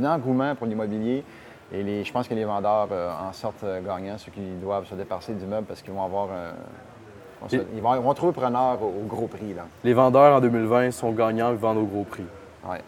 [0.00, 1.24] un engouement pour l'immobilier.
[1.72, 4.86] Et les- je pense que les vendeurs euh, en sortent euh, gagnants, ceux qui doivent
[4.86, 6.52] se déparser d'immeubles parce qu'ils vont avoir un-
[7.40, 9.54] vont se- ils, vont, ils vont trouver preneur au, au gros prix.
[9.54, 9.62] Là.
[9.82, 12.26] Les vendeurs en 2020 sont gagnants, ils vendent au gros prix.
[12.68, 12.80] Ouais.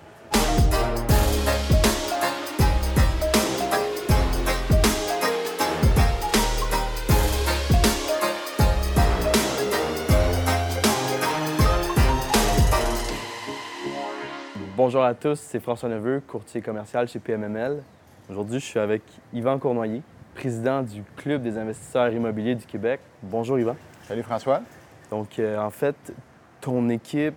[14.94, 17.82] Bonjour à tous, c'est François Neveu, courtier commercial chez PMML.
[18.30, 20.02] Aujourd'hui, je suis avec Yvan Cournoyer,
[20.36, 23.00] président du Club des investisseurs immobiliers du Québec.
[23.20, 23.74] Bonjour Yvan.
[24.04, 24.62] Salut François.
[25.10, 25.96] Donc, euh, en fait,
[26.60, 27.34] ton équipe,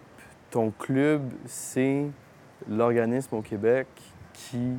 [0.51, 2.05] ton club, c'est
[2.69, 3.87] l'organisme au Québec
[4.33, 4.73] qui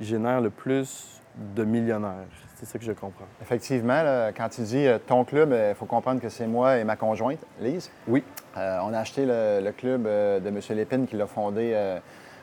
[0.00, 1.20] génère le plus
[1.54, 2.24] de millionnaires.
[2.58, 3.26] C'est ça que je comprends.
[3.40, 6.84] Effectivement, là, quand tu dis euh, ton club, il faut comprendre que c'est moi et
[6.84, 7.88] ma conjointe, Lise.
[8.08, 8.24] Oui.
[8.56, 10.58] Euh, on a acheté le, le club euh, de M.
[10.70, 12.00] Lépine qui l'a fondé euh,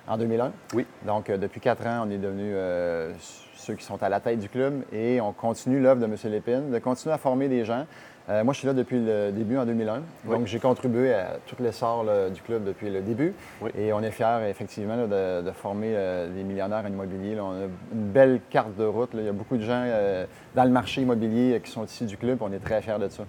[0.08, 0.54] en 2001.
[0.74, 0.86] Oui.
[1.05, 3.12] Donc, euh, depuis quatre ans, on est devenus euh,
[3.55, 6.16] ceux qui sont à la tête du club et on continue l'œuvre de M.
[6.32, 7.86] Lépine, de continuer à former des gens.
[8.27, 10.01] Euh, moi, je suis là depuis le début en 2001.
[10.26, 10.37] Oui.
[10.37, 13.34] Donc, j'ai contribué à tout l'essor là, du club depuis le début.
[13.62, 13.70] Oui.
[13.77, 15.05] Et on est fiers, effectivement, là,
[15.41, 17.35] de, de former euh, des millionnaires en immobilier.
[17.35, 17.43] là.
[17.43, 19.12] On a une belle carte de route.
[19.13, 22.18] Il y a beaucoup de gens euh, dans le marché immobilier qui sont issus du
[22.18, 22.40] club.
[22.41, 23.26] On est très fiers de ça.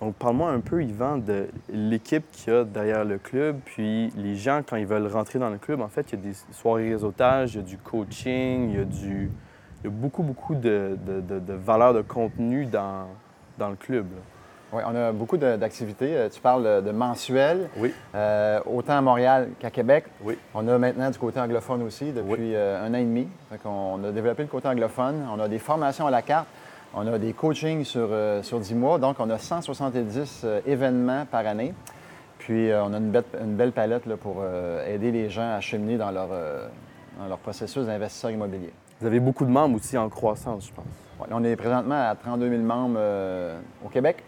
[0.00, 4.36] Donc, parle-moi un peu, Yvan, de l'équipe qu'il y a derrière le club, puis les
[4.36, 6.90] gens, quand ils veulent rentrer dans le club, en fait, il y a des soirées
[6.92, 9.30] réseautage, il y a du coaching, il y a, du...
[9.80, 13.06] il y a beaucoup, beaucoup de, de, de, de valeur de contenu dans,
[13.58, 14.06] dans le club.
[14.14, 14.22] là.
[14.72, 16.16] Oui, on a beaucoup d'activités.
[16.16, 17.94] Euh, Tu parles de- de mensuels, Oui.
[18.14, 20.04] euh, autant à Montréal qu'à Québec.
[20.22, 20.36] Oui.
[20.54, 23.28] On a maintenant du côté anglophone aussi depuis euh, un an et demi.
[23.62, 25.24] Qu'on a développé le côté anglophone.
[25.32, 26.48] On a des formations à la carte.
[26.94, 28.98] On a des coachings sur, euh, sur 10 mois.
[28.98, 31.72] Donc, on a 170 euh, événements par année.
[32.38, 35.54] Puis, euh, on a une belle, une belle palette là, pour euh, aider les gens
[35.54, 36.66] à cheminer dans leur, euh,
[37.20, 38.72] dans leur processus d'investisseur immobilier.
[39.00, 40.84] Vous avez beaucoup de membres aussi en croissance, je pense.
[41.20, 44.22] Ouais, on est présentement à 32 000 membres euh, au Québec.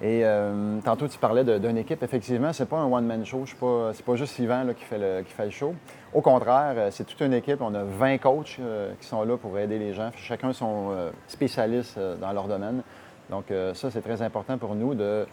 [0.00, 2.02] Et euh, tantôt, tu parlais d'une équipe.
[2.02, 3.42] Effectivement, c'est pas un one-man show.
[3.44, 5.74] Je suis pas- C'est pas juste Yvan là, qui, fait le, qui fait le show.
[6.12, 7.60] Au contraire, euh, c'est toute une équipe.
[7.60, 10.10] On a 20 coachs euh, qui sont là pour aider les gens.
[10.16, 10.90] Chacun sont
[11.28, 12.82] spécialistes euh, dans leur domaine.
[13.30, 15.26] Donc, ça, c'est très important pour nous de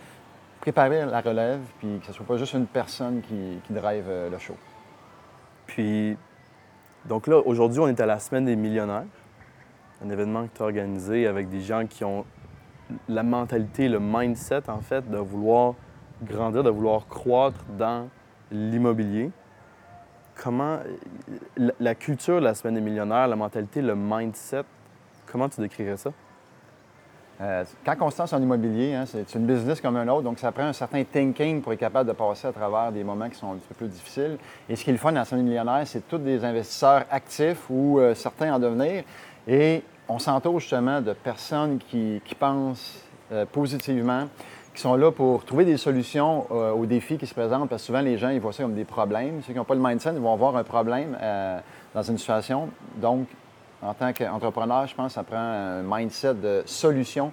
[0.62, 4.38] préparer la relève puis que ce soit pas juste une personne qui, qui drive le
[4.38, 4.53] show.
[5.66, 6.16] Puis,
[7.09, 9.06] donc là, aujourd'hui, on est à la Semaine des millionnaires,
[10.06, 12.24] un événement que tu as organisé avec des gens qui ont
[13.08, 15.74] la mentalité, le mindset, en fait, de vouloir
[16.24, 18.08] grandir, de vouloir croître dans
[18.52, 19.31] l'immobilier.
[20.36, 20.80] Comment,
[21.58, 24.64] la, la culture de la Semaine des millionnaires, la mentalité, le mindset,
[25.31, 26.12] comment tu décrirais ça?
[27.41, 30.39] Euh, quand on se lance en immobilier, hein, c'est une business comme un autre, donc
[30.39, 33.38] ça prend un certain thinking pour être capable de passer à travers des moments qui
[33.38, 34.38] sont un petit peu plus difficiles.
[34.67, 38.00] Et ce qui est le fun dans scène millionnaire, c'est tous des investisseurs actifs ou
[38.00, 39.03] euh, certains en devenir.
[39.47, 44.27] Et on s'entoure justement de personnes qui, pensent euh, positivement,
[44.75, 48.01] qui sont là pour trouver des solutions aux défis qui se présentent, parce que souvent
[48.01, 49.41] les gens, ils voient ça comme des problèmes.
[49.44, 51.17] Ceux qui n'ont pas le mindset, ils vont avoir un problème
[51.94, 52.69] dans une situation.
[52.97, 53.27] Donc,
[53.81, 57.31] en tant qu'entrepreneur, je pense que ça prend un mindset de solution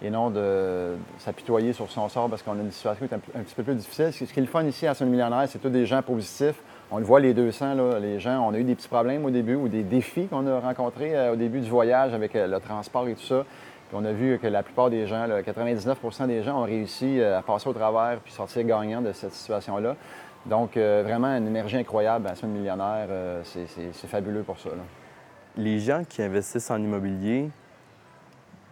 [0.00, 3.42] et non de s'apitoyer sur son sort parce qu'on a une situation qui est un,
[3.42, 4.12] petit peu plus difficile.
[4.12, 6.60] Ce qui est ici à Son Millionnaire, c'est tous des gens positifs.
[6.90, 9.30] On le voit, les 200, là, les gens, on a eu des petits problèmes au
[9.30, 12.60] début ou des défis qu'on a rencontrés euh, au début du voyage avec euh, le
[12.60, 13.44] transport et tout ça.
[13.92, 17.38] On a vu que la plupart des gens, là, 99% des gens ont réussi euh,
[17.38, 19.96] à passer au travers puis sortir gagnants de cette situation-là.
[20.46, 23.08] Donc, vraiment, une énergie incroyable à Son Millionnaire.
[23.42, 24.70] c'est fabuleux pour ça.
[24.70, 24.76] là.
[25.58, 27.50] Les gens qui investissent en immobilier,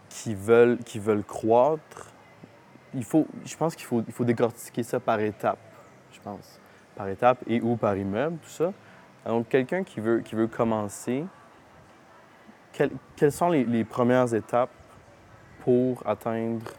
[0.08, 0.78] qui veulent,
[1.26, 2.12] croître,
[2.94, 5.58] je pense qu'il faut, il faut décortiquer ça par étapes,
[6.12, 6.60] je pense.
[6.94, 8.72] Par étapes et ou par immeuble, tout ça.
[9.26, 11.24] Donc, quelqu'un qui veut, commencer,
[12.72, 14.70] quelles, sont les premières étapes
[15.64, 16.70] pour atteindre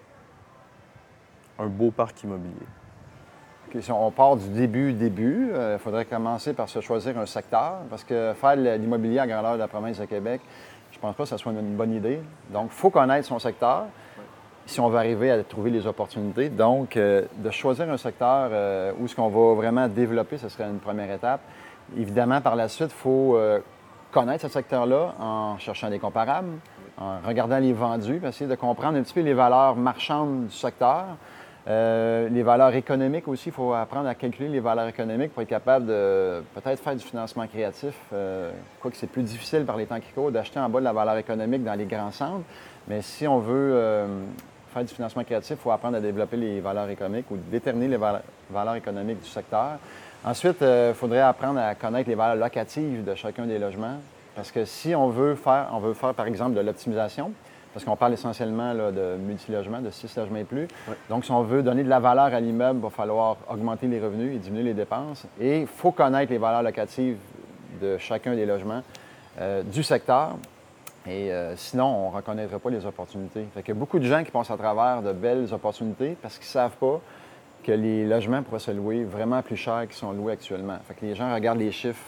[1.59, 2.65] un beau parc immobilier?
[3.79, 8.03] Si on part du début, début, il faudrait commencer par se choisir un secteur, parce
[8.03, 10.41] que faire l'immobilier à grandeur de la province de Québec,
[10.91, 12.19] je pense pas que ce soit une bonne idée.
[12.49, 13.85] Donc, il faut connaître son secteur
[14.67, 16.49] si on veut arriver à trouver les opportunités.
[16.49, 20.65] Donc, euh, de choisir un secteur euh, où ce qu'on va vraiment développer, ce serait
[20.65, 21.41] une première étape.
[21.97, 23.59] Évidemment, par la suite, il faut euh,
[24.11, 26.59] connaître ce secteur-là en cherchant des comparables,
[26.99, 31.05] en regardant les vendus, essayer de comprendre un petit peu les valeurs marchandes du secteur.
[31.69, 35.49] Euh, les valeurs économiques aussi, il faut apprendre à calculer les valeurs économiques pour être
[35.49, 37.93] capable de peut-être faire du financement créatif.
[38.13, 40.93] Euh, quoique c'est plus difficile par les temps qui courent d'acheter en bas de la
[40.93, 42.45] valeur économique dans les grands centres.
[42.87, 44.07] Mais si on veut euh,
[44.73, 47.97] faire du financement créatif, il faut apprendre à développer les valeurs économiques ou déterminer les
[47.97, 49.71] val- valeurs économiques du secteur.
[50.23, 53.97] Ensuite, il faudrait apprendre à connaître les valeurs locatives de chacun des logements.
[54.35, 57.31] Parce que si on veut faire, on veut faire par exemple de l'optimisation,
[57.77, 60.67] parce qu'on parle essentiellement de multilogement, de six logements et plus.
[61.11, 63.99] Donc, si on veut donner de la valeur à l'immeuble, il va falloir augmenter les
[63.99, 65.27] revenus et diminuer les dépenses.
[65.39, 67.17] Et il faut connaître les valeurs locatives
[67.79, 68.81] de chacun des logements
[69.39, 70.37] euh, du secteur.
[71.05, 73.45] Et euh, sinon, on ne reconnaîtra pas les opportunités.
[73.53, 76.53] Fait a beaucoup de gens qui passent à travers de belles opportunités parce qu'ils ne
[76.53, 76.99] savent pas
[77.63, 80.79] que les logements pourraient se louer vraiment plus cher qu'ils sont loués actuellement.
[80.87, 82.01] Fait que les gens regardent les chiffres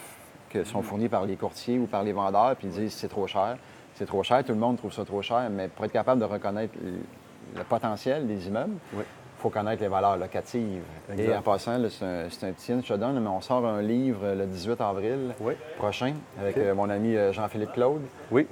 [0.50, 3.28] qui sont fournis par les courtiers ou par les vendeurs, puis ils disent c'est trop
[3.28, 3.56] cher.
[4.00, 6.24] C'est trop cher, tout le monde trouve ça trop cher, mais pour être capable de
[6.24, 9.02] reconnaître le, potentiel des immeubles, il
[9.36, 10.80] faut connaître les valeurs locatives.
[11.18, 14.46] Et en passant, c'est un, petit je te donne, mais on sort un livre le
[14.46, 15.34] 18 avril
[15.76, 18.00] prochain avec euh, mon ami euh, Jean-Philippe Claude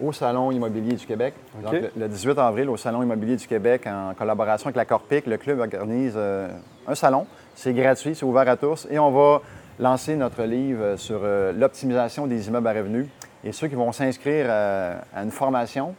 [0.02, 1.32] au Salon immobilier du Québec.
[1.64, 5.38] Donc, le, 18 avril, au Salon immobilier du Québec, en collaboration avec la Corpic, le
[5.38, 6.50] club organise euh,
[6.86, 7.26] un salon.
[7.54, 9.40] C'est gratuit, c'est ouvert à tous et on va
[9.78, 11.20] lancer notre livre sur
[11.54, 13.06] l'optimisation des immeubles à revenus.
[13.44, 15.94] Et ceux qui vont s'inscrire euh, à, une formation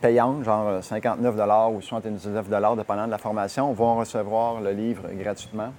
[0.00, 1.34] payante, genre 59
[1.72, 5.72] ou 79 dépendant de la formation, vont recevoir le livre gratuitement.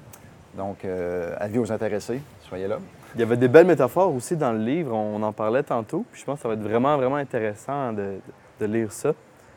[0.55, 2.77] Donc, euh, avis aux intéressés, soyez là.
[3.15, 6.21] Il y avait des belles métaphores aussi dans le livre, on en parlait tantôt, puis
[6.21, 8.19] je pense que ça va être vraiment, vraiment intéressant de,
[8.65, 9.13] lire ça.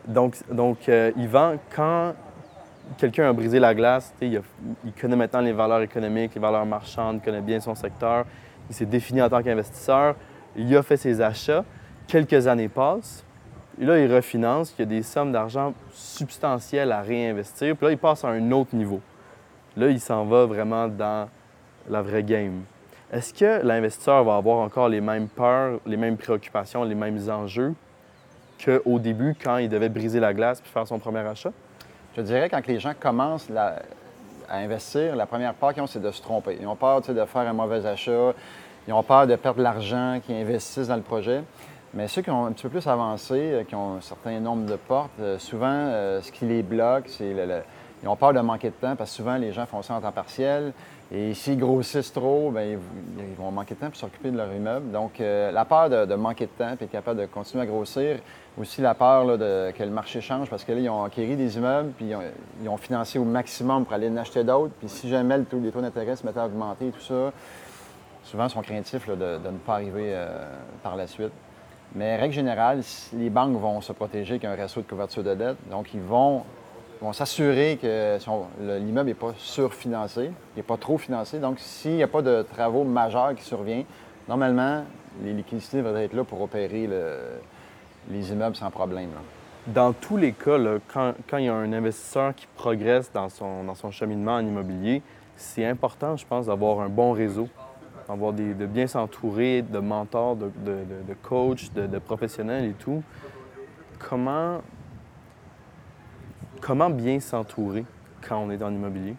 [0.06, 2.14] Donc, donc euh, Yvan, quand
[2.96, 4.40] quelqu'un a brisé la glace, il,
[4.84, 8.24] il, connaît maintenant les valeurs économiques, les valeurs marchandes, il connaît bien son secteur,
[8.70, 10.14] il s'est défini en tant qu'investisseur,
[10.56, 11.64] il a fait ses achats,
[12.06, 13.24] quelques années passent,
[13.80, 17.92] et là, il refinance, il y a des sommes d'argent substantielles à réinvestir, puis là,
[17.92, 19.00] il passe à un autre niveau.
[19.76, 21.28] Là, il s'en va vraiment dans
[21.88, 22.62] la vraie game.
[23.12, 27.74] Est-ce que l'investisseur va avoir encore les mêmes peurs, les mêmes préoccupations, les mêmes enjeux
[28.64, 31.52] qu'au début, quand il devait briser la glace puis faire son premier achat?
[32.16, 36.10] Je dirais quand les gens commencent à investir, la première peur qu'ils ont, c'est de
[36.12, 36.56] se tromper.
[36.60, 38.32] Ils ont peur de faire un mauvais achat,
[38.86, 41.42] ils ont peur de perdre l'argent, qui investissent dans le projet.
[41.94, 44.66] Mais ceux qui ont un petit peu plus avancé, euh, qui ont un certain nombre
[44.66, 47.62] de portes, euh, souvent, euh, ce qui les bloque, c'est le,
[48.02, 50.00] ils ont peur de manquer de temps parce que souvent, les gens font ça en
[50.00, 50.72] temps partiel.
[51.12, 54.90] Et s'ils grossissent trop, bien, ils, vont manquer de temps pour s'occuper de leur immeuble.
[54.90, 58.18] Donc, la peur de, manquer de temps et être capable de continuer à grossir.
[58.58, 61.56] Aussi la peur de, que le marché change parce que là, ils ont acquis des
[61.56, 62.12] immeubles puis
[62.62, 64.72] ils ont, financé au maximum pour aller en acheter d'autres.
[64.78, 67.32] Puis si jamais le les taux d'intérêt se mettaient à augmenter et tout ça,
[68.24, 70.48] souvent sont craintifs de, ne pas arriver euh,
[70.82, 71.32] par la suite.
[71.94, 72.80] Mais règle générale,
[73.12, 75.56] les banques vont se protéger avec un réseau de couverture de dette.
[75.70, 76.42] Donc, ils vont,
[77.00, 78.18] vont s'assurer que
[78.78, 81.38] l'immeuble n'est pas surfinancé, il n'est pas trop financé.
[81.38, 83.84] Donc, s'il n'y a pas de travaux majeurs qui surviennent,
[84.28, 84.82] normalement,
[85.22, 86.88] les liquidités devraient être là pour opérer
[88.10, 89.10] les immeubles sans problème.
[89.68, 90.58] Dans tous les cas,
[90.92, 95.00] quand, il y a un investisseur qui progresse dans son, dans son cheminement en immobilier,
[95.36, 97.48] c'est important, je pense, d'avoir un bon réseau
[98.08, 100.50] avoir des, de bien s'entourer de mentors, de,
[101.22, 103.02] coachs, de, professionnels et tout.
[103.98, 104.60] Comment,
[106.60, 107.84] comment bien s'entourer
[108.26, 109.14] quand on est dans l'immobilier?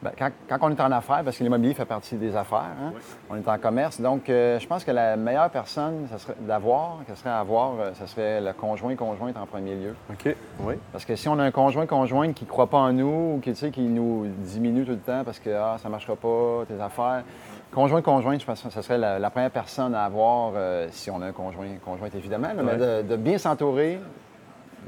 [0.00, 2.92] Bien, quand, quand, on est en affaires, parce que l'immobilier fait partie des affaires, hein,
[3.28, 4.00] on est en commerce.
[4.00, 7.72] Donc, euh, je pense que la meilleure personne ça serait d'avoir, que serait à avoir,
[7.80, 9.94] euh, ce serait le conjoint-conjointe en premier lieu.
[10.10, 10.74] OK, oui.
[10.92, 13.52] Parce que si on a un conjoint-conjointe qui ne croit pas en nous ou qui,
[13.52, 17.24] qui nous diminue tout le temps parce que ah, ça ne marchera pas, tes affaires,
[17.72, 21.26] conjoint-conjointe, je pense que ce serait la, première personne à avoir, euh, si on a
[21.26, 23.98] un conjoint-conjointe évidemment, mais de, de bien s'entourer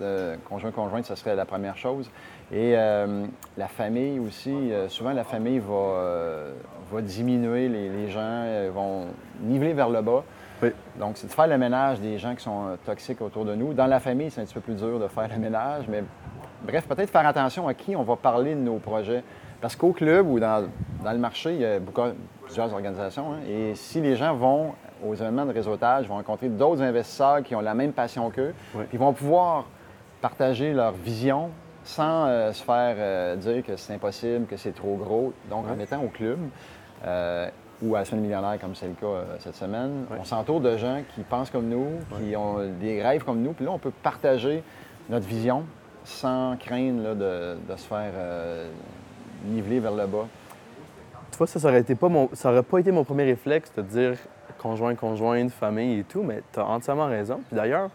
[0.01, 2.11] de conjoint-conjointe, ce serait la première chose.
[2.53, 3.27] Et euh,
[3.57, 6.53] la famille aussi, euh, souvent la famille va, euh,
[6.91, 9.07] va diminuer, les, gens vont
[9.41, 10.25] niveler vers le bas.
[10.97, 13.73] Donc, c'est de faire le ménage des gens qui sont toxiques autour de nous.
[13.73, 16.03] Dans la famille, c'est un petit peu plus dur de faire le ménage, mais
[16.63, 19.23] bref, peut-être faire attention à qui on va parler de nos projets.
[19.61, 20.69] Parce qu'au club ou dans,
[21.05, 22.03] le marché, il y a beaucoup,
[22.45, 23.33] plusieurs organisations.
[23.33, 24.73] Hein, et si les gens vont
[25.07, 28.55] aux événements de réseautage, vont rencontrer d'autres investisseurs qui ont la même passion qu'eux,
[28.93, 29.67] ils vont pouvoir
[30.21, 31.51] partager leur vision,
[31.85, 35.33] sans euh, se faire euh, dire que c'est impossible, que c'est trop gros.
[35.49, 36.39] Donc, en étant au club
[37.05, 37.49] euh,
[37.83, 41.01] ou à la semaine millionnaire, comme c'est le cas cette semaine, on s'entoure de gens
[41.15, 43.53] qui pensent comme nous, qui ont des rêves comme nous.
[43.53, 44.63] Puis là, on peut partager
[45.09, 45.65] notre vision
[46.05, 48.13] sans craindre de, se faire
[49.47, 50.27] niveler vers le bas.
[51.31, 52.27] Tu vois, ça n'aurait pas, mon...
[52.27, 54.19] pas été mon premier réflexe de dire
[54.59, 57.41] conjoint, conjointe, famille et tout, mais tu as entièrement raison.
[57.49, 57.89] Puis d'ailleurs,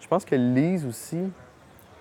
[0.00, 1.30] je pense que Lise aussi,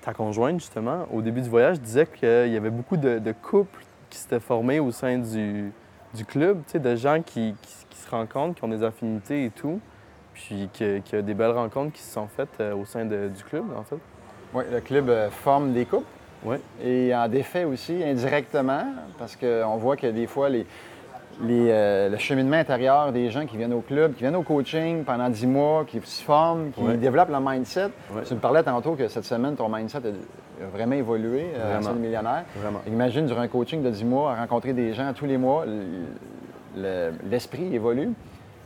[0.01, 4.17] ta conjointe, justement, au début du voyage, disait qu'il y avait beaucoup de, couples qui
[4.17, 5.71] s'étaient formés au sein du,
[6.27, 7.55] club, tu sais, de gens qui,
[7.91, 9.79] se rencontrent, qui ont des affinités et tout,
[10.33, 13.43] puis qu'il y a des belles rencontres qui se sont faites euh, au sein du
[13.43, 13.97] club, en fait.
[14.53, 16.07] Oui, le club euh, forme des couples.
[16.43, 16.55] Oui.
[16.81, 18.85] Et en défait aussi, indirectement,
[19.17, 20.65] parce qu'on voit que des fois, les,
[21.41, 25.03] les, euh, le cheminement intérieur des gens qui viennent au club, qui viennent au coaching
[25.05, 26.97] pendant 10 mois, qui se forment, qui Ouais.
[26.97, 27.89] développent leur mindset.
[28.13, 28.23] Ouais.
[28.25, 31.81] Tu me parlais tantôt que cette semaine, ton mindset a vraiment évolué euh, à Vraiment.
[31.83, 32.43] Saint millionnaire.
[32.57, 32.81] Vraiment.
[32.87, 35.65] Imagine, durant un coaching de 10 mois, à rencontrer des gens tous les mois,
[36.75, 38.09] le- l'esprit évolue.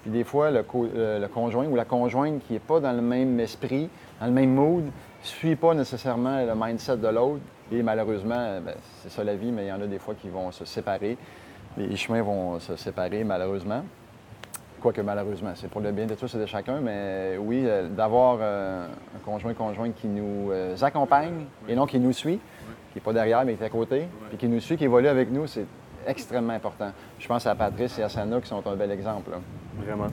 [0.02, 3.02] Puis des fois, le, co- le conjoint ou la conjointe qui n'est pas dans le
[3.02, 3.90] même esprit,
[4.20, 4.90] dans le même mood, ne
[5.22, 7.40] suit pas nécessairement le mindset de l'autre.
[7.72, 10.28] Et malheureusement, ben, c'est ça la vie, mais il y en a des fois qui
[10.30, 11.18] vont se séparer.
[11.78, 13.84] Les chemins vont se séparer, malheureusement.
[14.82, 18.38] Quoique malheureusement, c'est pour le bien de tous et de chacun, mais oui, euh, d'avoir
[18.42, 22.38] euh, un conjoint conjointe qui nous euh, accompagne et non qui nous suit,
[22.92, 25.08] qui n'est pas derrière mais qui est à côté, puis qui nous suit, qui évolue
[25.08, 25.66] avec nous, c'est
[26.06, 26.92] extrêmement important.
[27.18, 29.32] Je pense à Patrice et à Sana qui sont un bel exemple.
[29.32, 29.38] là.
[29.78, 30.08] Vraiment.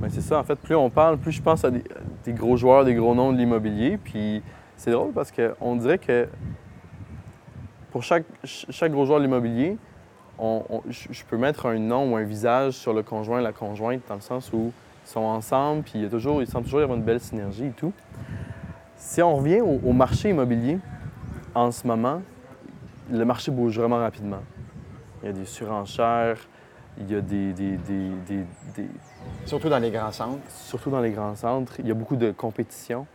[0.00, 1.82] Ben, c'est ça, en fait, plus on parle, plus je pense à des,
[2.24, 3.96] des gros joueurs, des gros noms de l'immobilier.
[3.96, 4.42] Puis
[4.76, 6.28] c'est drôle parce qu'on dirait que
[7.90, 9.78] pour chaque, ch- chaque gros joueur de l'immobilier,
[10.40, 14.00] on- on- je peux mettre un nom ou un visage sur le conjoint, la conjointe,
[14.08, 14.72] dans le sens où
[15.06, 17.20] ils sont ensemble, puis il y a toujours, il semble toujours y avoir une belle
[17.20, 17.92] synergie et tout.
[18.96, 20.78] Si on revient au, au marché immobilier,
[21.54, 22.22] en ce moment,
[23.10, 24.42] le marché bouge vraiment rapidement.
[25.22, 26.38] Il y a des surenchères,
[26.98, 28.44] il y a des- des- des- des-
[28.76, 28.86] des,
[29.46, 30.38] Surtout dans les grands centres.
[30.48, 33.06] surtout dans les grands centres, il y a beaucoup de compétition.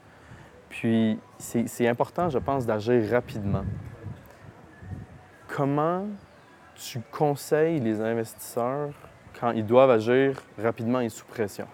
[0.69, 3.63] Puis c'est important, je pense, d'agir rapidement.
[5.47, 6.05] Comment
[6.75, 8.89] tu conseilles les investisseurs
[9.39, 11.65] quand ils doivent agir rapidement et sous pression?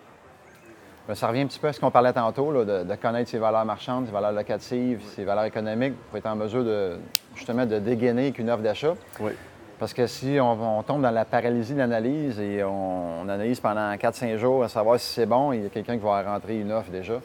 [1.08, 3.29] Ben, ça revient un petit peu à ce qu'on parlait tantôt, là, de, de connaître
[3.29, 6.98] ses valeurs marchandes, ses valeurs locatives, ses valeurs économiques pour être en mesure de
[7.36, 8.93] justement de dégainer avec une offre d'achat.
[9.20, 9.31] Oui.
[9.79, 13.60] Parce que si on, on tombe dans la paralysie de l'analyse et on, on analyse
[13.60, 16.60] pendant 4-5 jours à savoir si c'est bon, il y a quelqu'un qui va rentrer
[16.60, 17.15] une offre déjà.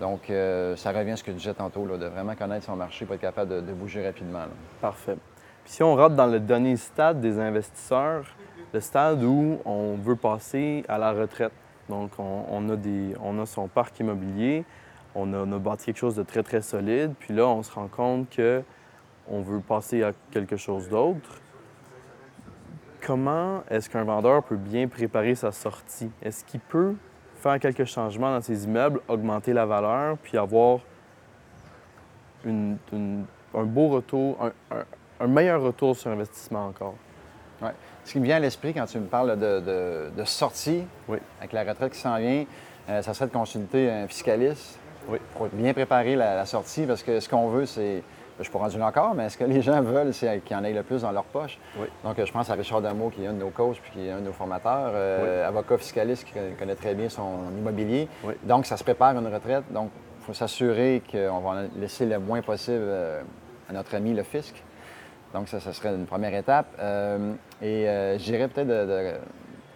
[0.00, 2.76] Donc, euh, ça revient à ce que je disais tantôt, là, de vraiment connaître son
[2.76, 4.38] marché pour être capable de, de bouger rapidement.
[4.38, 4.48] là.
[4.80, 5.16] Parfait.
[5.68, 8.24] Si on rentre dans le dernier stade des investisseurs,
[8.72, 11.52] le stade où on veut passer à la retraite.
[11.90, 14.64] Donc, on, a, son parc immobilier,
[15.14, 18.30] on a, bâti quelque chose de très, très solide, puis là, on se rend compte
[18.30, 18.62] que
[19.30, 21.38] on veut passer à quelque chose d'autre.
[23.06, 26.10] Comment est-ce qu'un vendeur peut bien préparer sa sortie?
[26.22, 26.94] Est-ce qu'il peut
[27.36, 30.80] faire quelques changements dans ses immeubles, augmenter la valeur, puis avoir
[32.46, 34.38] un beau retour,
[34.70, 34.84] un-
[35.20, 36.94] un meilleur retour sur investissement encore?
[38.04, 41.18] Ce qui me vient à l'esprit quand tu me parles de, de- de sortie, Oui.
[41.40, 42.46] avec la retraite qui s'en vient,
[42.88, 45.18] euh, ça serait de consulter un fiscaliste Oui.
[45.34, 48.02] pour bien préparer la, la sortie, parce que ce qu'on veut, c'est.
[48.36, 50.56] Je ne suis pas rendu là encore, mais ce que les gens veulent, c'est qu'il
[50.56, 51.58] y en ait le plus dans leur poche.
[51.76, 51.88] Oui.
[52.04, 54.12] Donc, je pense à Richard Dameau, qui est un de nos coachs, puis qui est
[54.12, 58.08] un de nos formateurs, euh, avocat fiscaliste qui connaît- très bien son immobilier.
[58.22, 58.34] Oui.
[58.44, 59.64] Donc, ça se prépare une retraite.
[59.72, 63.20] Donc, il faut s'assurer qu'on va laisser le moins possible euh,
[63.68, 64.54] à notre ami le fisc.
[65.34, 66.66] Donc, ça, ça serait une première étape.
[66.80, 69.12] Euh, et euh, je dirais peut-être de, de-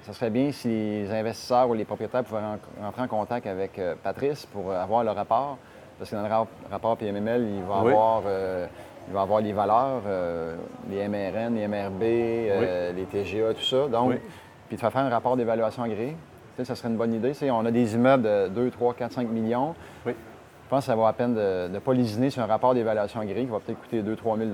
[0.03, 3.79] ça serait bien si les investisseurs ou les propriétaires pouvaient ren- rentrer en contact avec
[3.79, 5.59] euh, Patrice pour avoir le rapport.
[5.99, 7.93] Parce que dans le rap- rapport PMML, il va Oui.
[7.93, 8.67] avoir, euh,
[9.09, 10.57] il va avoir les valeurs, euh,
[10.91, 13.87] les MRN, les MRB, euh, les TGA, tout ça.
[13.89, 14.17] Donc, Oui.
[14.69, 16.17] puis de faire faire un rapport d'évaluation agréé.
[16.57, 17.29] Tu sais, ça serait une bonne idée.
[17.31, 19.75] Tu sais, on a des immeubles de 2, 3, 4, 5 millions.
[20.07, 20.15] Oui.
[20.73, 23.21] Je pense que ça vaut la peine de ne pas lésiner sur un rapport d'évaluation
[23.21, 24.49] agréé qui va peut-être coûter 2-3 000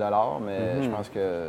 [0.45, 0.83] mais Mhm.
[0.83, 1.47] je pense que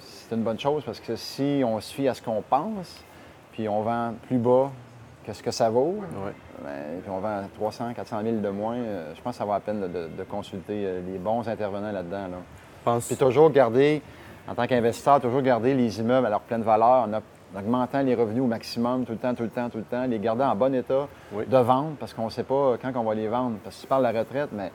[0.00, 3.04] c'est une bonne chose parce que si on se fie à ce qu'on pense,
[3.52, 4.72] puis on vend plus bas
[5.24, 5.94] que ce que ça vaut,
[6.64, 6.70] ben,
[7.02, 9.60] puis on vend 300, 400 000 de moins, euh, je pense que ça vaut la
[9.60, 12.26] peine de, de- de consulter euh, les bons intervenants là-dedans.
[12.32, 12.36] là.
[12.84, 14.02] Pense- Puis toujours garder,
[14.48, 17.06] en tant qu'investisseur, toujours garder les immeubles à leur pleine valeur
[17.54, 20.04] en augmentant les revenus au maximum, tout le temps, tout le temps, tout le temps,
[20.06, 21.44] les garder en bon état Oui.
[21.46, 23.56] de vente parce qu'on ne sait pas quand on va les vendre.
[23.64, 24.70] Parce que tu parles de la retraite, mais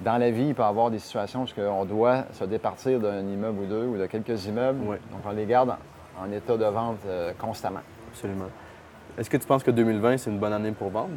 [0.00, 3.20] dans la vie, il peut y avoir des situations où on doit se départir d'un
[3.20, 4.80] immeuble ou deux ou de quelques immeubles.
[4.84, 4.96] Oui.
[5.10, 5.70] Donc on les garde
[6.20, 7.80] en, en état de vente euh, constamment.
[8.10, 8.46] Absolument.
[9.16, 11.10] Est-ce que tu penses que 2020, c'est une bonne année pour vendre?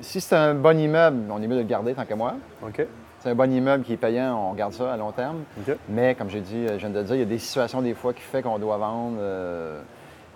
[0.00, 2.34] Si c'est un bon immeuble, on est mieux de le garder tant que moi.
[2.66, 2.84] OK.
[3.22, 5.44] C'est un bon immeuble qui est payant, on garde ça à long terme.
[5.88, 7.80] Mais comme j'ai dit, euh, je viens de le dire, il y a des situations
[7.80, 9.16] des fois qui fait qu'on doit vendre.
[9.20, 9.80] euh,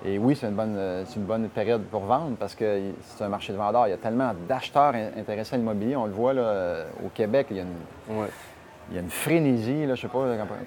[0.05, 3.25] et oui, c'est une, bonne, euh, c'est une bonne période pour vendre parce que c'est
[3.25, 3.89] un marché de vendeurs.
[3.89, 5.97] Il y a tellement d'acheteurs in- intéressés à l'immobilier.
[5.97, 8.27] On le voit là, au Québec, il y a une, Ouais.
[8.91, 10.19] il y a une frénésie, là, je ne sais pas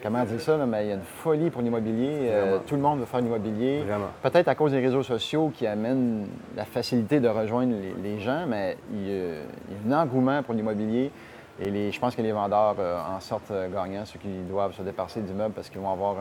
[0.03, 2.17] comment- dire ça, là, mais il y a une folie pour l'immobilier.
[2.23, 3.83] Euh, tout le monde veut faire l'immobilier.
[4.23, 8.45] Peut-être à cause des réseaux sociaux qui amènent la facilité de rejoindre les, les gens,
[8.45, 9.23] mais il y, a,
[9.85, 11.11] il y a un engouement pour l'immobilier.
[11.61, 14.73] Et les- je pense que les vendeurs euh, en sortent euh, gagnants, ceux qui doivent
[14.73, 16.15] se départir d'immeubles parce qu'ils vont avoir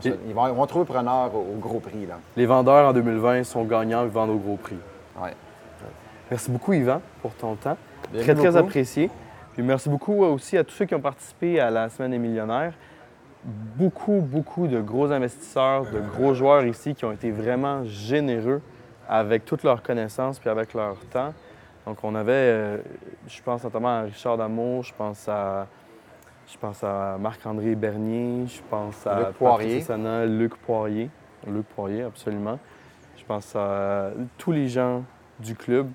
[0.00, 2.06] se- Et- ils, vont, ils vont trouver preneur au, au gros prix.
[2.06, 2.14] Là.
[2.36, 4.78] Les vendeurs en 2020 sont gagnants et vendent au gros prix.
[5.20, 5.34] Ouais.
[6.30, 7.76] Merci beaucoup, Yvan, pour ton temps.
[8.12, 9.10] Très, très apprécié.
[9.52, 12.18] Puis merci beaucoup euh, aussi à tous ceux qui ont participé à la Semaine des
[12.18, 12.72] millionnaires.
[13.44, 18.62] beaucoup, beaucoup de gros investisseurs, de gros joueurs ici qui ont été vraiment généreux
[19.08, 21.34] avec toutes leurs connaissances puis avec leur temps.
[21.86, 22.78] Donc, on avait, euh,
[23.26, 25.66] je pense notamment à Richard Damour, je pense à,
[26.46, 29.80] je pense à Marc-André Bernier, je pense à Luc Poirier.
[29.82, 31.10] Sana, Luc Poirier.
[31.46, 32.58] Luc Poirier, absolument.
[33.16, 35.02] Je pense à tous les gens
[35.38, 35.90] du club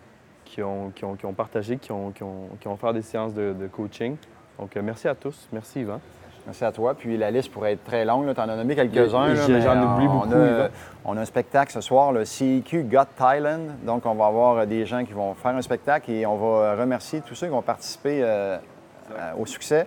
[0.46, 3.02] qui ont, qui ont, qui ont partagé, qui ont, qui, ont, qui ont fait des
[3.02, 4.16] séances de, de coaching.
[4.60, 5.48] Donc, euh, merci à tous.
[5.52, 6.00] Merci, Yvan.
[6.50, 6.96] Merci à toi.
[6.96, 8.34] Puis la liste pourrait être très longue.
[8.34, 9.28] Tu en as nommé quelques-uns.
[9.28, 10.70] là, J'en mais oublie on beaucoup, a-.
[11.06, 13.76] On a un spectacle ce soir, le CEQ Got Thailand.
[13.84, 17.22] Donc, on va avoir des gens qui vont faire un spectacle et on va remercier
[17.22, 18.58] tous ceux qui ont participé euh,
[19.12, 19.86] euh, au succès.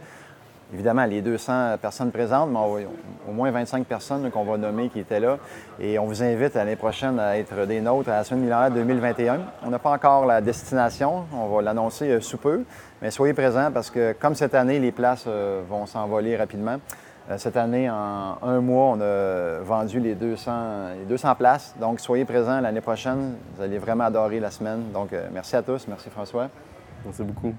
[0.73, 2.87] Évidemment, les 200 personnes présentes, mais
[3.29, 5.37] au moins 25 personnes qu'on va nommer qui étaient là.
[5.79, 9.41] Et on vous invite l'année prochaine à être des nôtres à la semaine millénaire 2021.
[9.65, 12.65] On n'a pas encore la destination, on va l'annoncer euh, sous peu,
[13.03, 16.79] mais soyez présents parce que comme cette année, les places euh, vont s'envoler rapidement.
[17.31, 20.53] Euh, Cette année, en un mois, on a vendu les 200,
[21.01, 21.75] les 200 places.
[21.79, 23.35] Donc, soyez présents l'année prochaine.
[23.55, 24.91] Vous allez vraiment adorer la semaine.
[24.93, 25.87] Donc, merci à tous.
[25.87, 26.49] Merci François.
[27.05, 27.55] Merci beaucoup.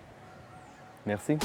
[1.06, 1.38] Merci.